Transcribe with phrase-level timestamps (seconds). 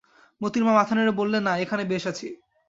[0.41, 2.27] মোতির মা মাথা নেড়ে বললে, না, এখানে বেশ আছি।